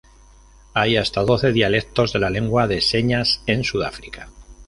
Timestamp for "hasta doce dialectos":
0.97-2.11